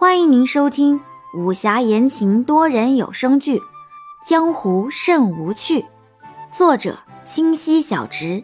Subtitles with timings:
[0.00, 0.98] 欢迎您收听
[1.34, 3.58] 武侠言情多人有声剧
[4.26, 5.80] 《江湖甚无趣》，
[6.50, 8.42] 作者：清溪小直，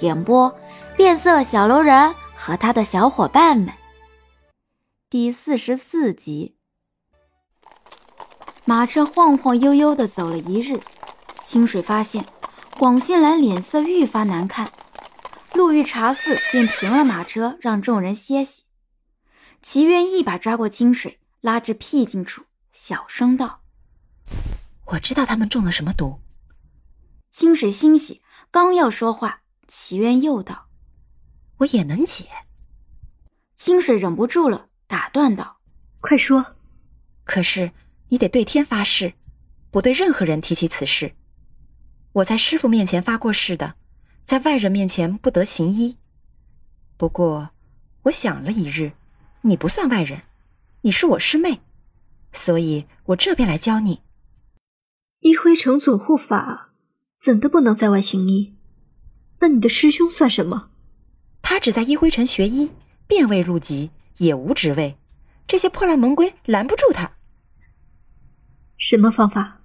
[0.00, 0.52] 演播：
[0.96, 3.72] 变色小楼人和他的小伙伴们。
[5.08, 6.56] 第四十四集，
[8.64, 10.80] 马车晃晃悠悠的走了一日，
[11.44, 12.26] 清水发现
[12.80, 14.68] 广信兰脸色愈发难看，
[15.54, 18.65] 路遇茶肆便停了马车，让众人歇息。
[19.68, 23.62] 齐渊一把抓过清水，拉至僻静处，小声道
[24.86, 26.20] ：“我知道他们中了什么毒。”
[27.32, 28.22] 清水欣喜，
[28.52, 30.68] 刚要说话，齐渊又道
[31.58, 32.26] ：“我也能解。”
[33.56, 35.58] 清水忍不住了，打断道
[35.98, 36.54] ：“快说！
[37.24, 37.72] 可是
[38.10, 39.14] 你得对天发誓，
[39.72, 41.16] 不对任何人提起此事。
[42.12, 43.74] 我在师傅面前发过誓的，
[44.22, 45.98] 在外人面前不得行医。
[46.96, 47.50] 不过，
[48.02, 48.92] 我想了一日。”
[49.46, 50.22] 你不算外人，
[50.80, 51.60] 你是我师妹，
[52.32, 54.02] 所以我这边来教你。
[55.20, 56.72] 一辉城总护法
[57.20, 58.56] 怎的不能在外行医？
[59.38, 60.70] 那你的师兄算什么？
[61.42, 62.72] 他只在一辉城学医，
[63.06, 64.98] 便未入籍，也无职位，
[65.46, 67.12] 这些破烂门规拦不住他。
[68.76, 69.60] 什么方法？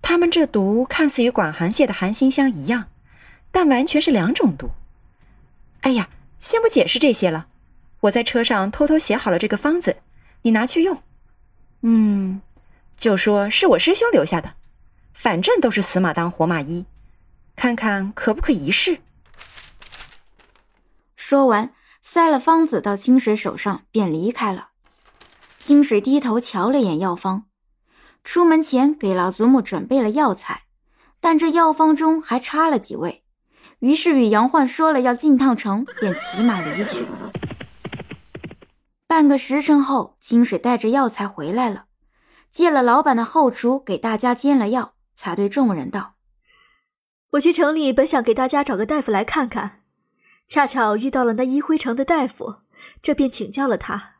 [0.00, 2.88] 他们这毒看似与广寒泻的寒心香一样，
[3.52, 4.70] 但完全是两种毒。
[5.82, 7.48] 哎呀，先不解释这些了。
[8.00, 9.98] 我在车上偷偷写好了这个方子，
[10.42, 11.02] 你拿去用。
[11.82, 12.40] 嗯，
[12.96, 14.54] 就说是我师兄留下的，
[15.12, 16.86] 反正都是死马当活马医，
[17.56, 19.00] 看看可不可一试。
[21.16, 24.68] 说完，塞了方子到清水手上，便离开了。
[25.58, 27.44] 清水低头瞧了眼药方，
[28.24, 30.62] 出门前给老祖母准备了药材，
[31.20, 33.22] 但这药方中还差了几味，
[33.80, 37.06] 于是与杨焕说了要进趟城，便骑马离去。
[39.10, 41.86] 半个时辰后，清水带着药材回来了，
[42.52, 46.14] 借了老板的后厨给大家煎了药，才对众人道
[47.30, 49.82] ：“我去城里本想给大家找个大夫来看看，
[50.46, 52.58] 恰巧遇到了那一辉城的大夫，
[53.02, 54.12] 这便请教了他。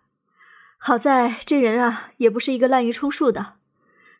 [0.76, 3.58] 好在这人啊，也不是一个滥竽充数的，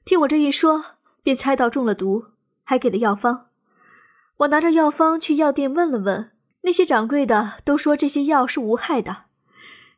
[0.05, 0.85] 听我这一说，
[1.25, 2.27] 便猜到中了毒，
[2.63, 3.49] 还给了药方。
[4.37, 6.31] 我拿着药方去药店问了问，
[6.61, 9.25] 那些掌柜的都说这些药是无害的，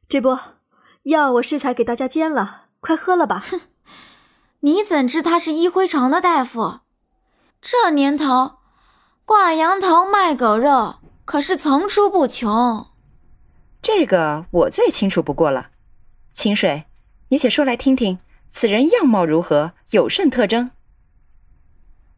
[0.08, 0.38] 这不。”
[1.04, 3.38] 药我适才给大家煎了，快喝了吧。
[3.40, 3.60] 哼，
[4.60, 6.80] 你怎知他是一辉城的大夫？
[7.60, 8.58] 这年头，
[9.24, 12.86] 挂羊头卖狗肉可是层出不穷。
[13.80, 15.70] 这个我最清楚不过了。
[16.32, 16.84] 清水，
[17.30, 19.72] 你且说来听听，此人样貌如何？
[19.90, 20.70] 有甚特征？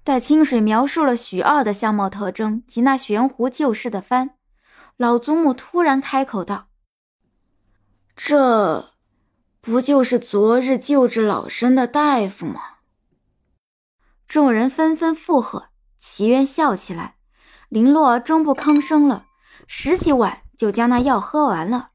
[0.02, 4.32] 待清水描述了许二的相貌特征及那悬壶救世的幡，
[4.98, 6.66] 老祖母突然开口道。
[8.16, 8.92] 这
[9.60, 12.60] 不就是昨日救治老身的大夫吗？
[14.26, 17.16] 众人纷纷附和，齐渊笑起来。
[17.68, 19.26] 林洛终不吭声了，
[19.66, 21.90] 拾起碗就将那药喝完了。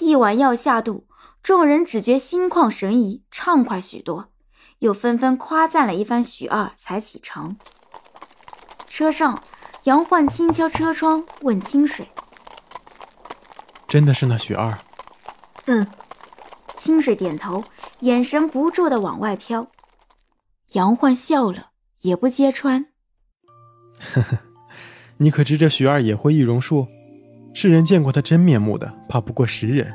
[0.00, 1.06] 一碗药下肚，
[1.42, 4.30] 众人只觉心旷神怡，畅快许多，
[4.78, 7.56] 又纷纷夸赞了一番许二，才启程。
[8.88, 9.42] 车上，
[9.84, 12.08] 杨焕轻敲车窗，问清水
[13.86, 14.78] ：“真的是那许二？”
[15.66, 15.86] 嗯，
[16.76, 17.64] 清水点头，
[18.00, 19.66] 眼神不住的往外飘。
[20.72, 21.70] 杨焕笑了，
[22.02, 22.86] 也不揭穿。
[24.12, 24.38] 呵呵，
[25.18, 26.86] 你可知这徐二也会易容术？
[27.54, 29.94] 世人见过他真面目的，怕不过十人。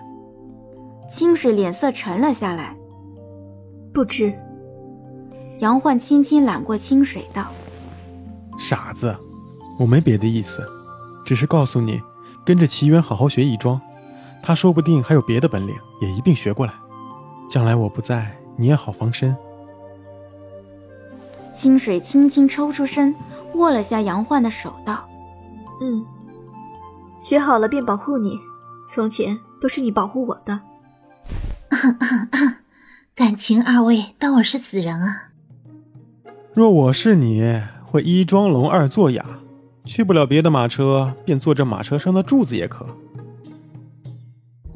[1.09, 2.75] 清水脸色沉了下来。
[3.93, 4.33] 不知。
[5.59, 7.47] 杨焕轻轻揽过清水，道
[8.57, 9.13] ：“傻子，
[9.79, 10.63] 我没别的意思，
[11.25, 11.99] 只是告诉你，
[12.45, 13.79] 跟着齐渊好好学义庄。”
[14.41, 16.73] 他说不定还有别的本领，也一并学过来。
[17.49, 19.35] 将来我不在，你也好防身。
[21.53, 23.13] 清水轻轻抽出身，
[23.55, 25.07] 握了下杨焕的手，道
[25.81, 26.05] ：“嗯，
[27.19, 28.39] 学好了便保护你。
[28.87, 30.61] 从前都是你保护我的。
[33.13, 35.29] 感情二位当我是死人啊？
[36.53, 39.25] 若我是你，会一装聋，二作哑，
[39.85, 42.85] 去不了别的马车，便坐这马车上的柱子也可。”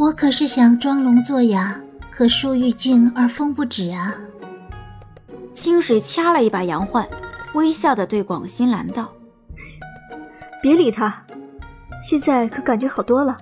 [0.03, 1.79] 我可是想装聋作哑，
[2.11, 4.13] 可树欲静而风不止啊！
[5.53, 7.07] 清水掐了一把杨焕，
[7.53, 9.09] 微笑的对广心兰道
[10.61, 11.25] ：“别理他，
[12.03, 13.37] 现在可感觉好多了。”“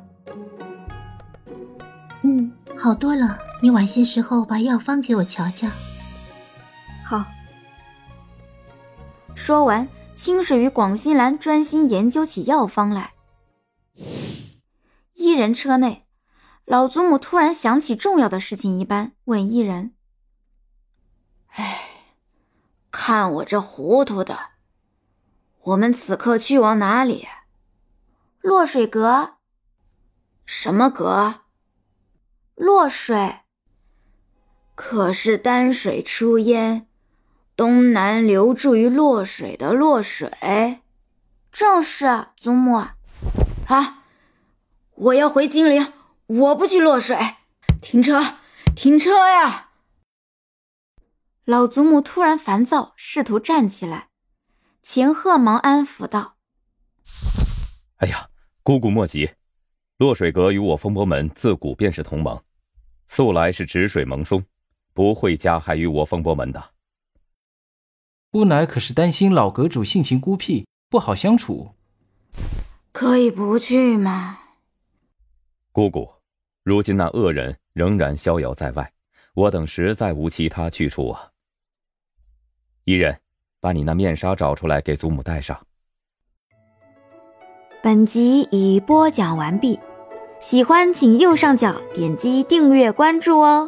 [2.21, 3.39] 嗯，好多了。
[3.59, 5.67] 你晚些时候把药方给我瞧瞧。
[7.03, 7.25] ”“好。”
[9.33, 13.13] 说完，清水与广心兰专心研究起药方来。
[15.15, 16.05] 一人车内。
[16.71, 19.93] 老祖母突然想起重要的事情一般，问伊人
[21.51, 21.81] ：“哎，
[22.89, 24.39] 看我这糊涂的，
[25.63, 27.27] 我们此刻去往哪里？
[28.39, 29.33] 落水阁。
[30.45, 31.41] 什么阁？
[32.55, 33.39] 落水。
[34.73, 36.87] 可是丹水出焉，
[37.57, 40.79] 东南流注于洛水的洛水。
[41.51, 42.75] 正是，祖母。
[43.67, 44.05] 啊，
[44.95, 45.91] 我要回金陵。”
[46.39, 47.17] 我不去落水，
[47.81, 48.21] 停车，
[48.73, 49.71] 停车呀！
[51.43, 54.07] 老祖母突然烦躁，试图站起来。
[54.81, 56.37] 秦鹤忙安抚道
[57.99, 58.29] ：“哎呀，
[58.63, 59.31] 姑姑莫急，
[59.97, 62.41] 落水阁与我风波门自古便是同盟，
[63.09, 64.41] 素来是止水盟松，
[64.93, 66.71] 不会加害于我风波门的。
[68.31, 71.75] 姑奶可是担心老阁主性情孤僻，不好相处？
[72.93, 74.39] 可以不去吗？
[75.73, 76.13] 姑姑。”
[76.63, 78.91] 如今那恶人仍然逍遥在外，
[79.33, 81.29] 我等实在无其他去处啊。
[82.83, 83.17] 伊人，
[83.59, 85.59] 把你那面纱找出来给祖母戴上。
[87.81, 89.79] 本集已播讲完毕，
[90.39, 93.67] 喜欢请右上角点击订阅关注哦。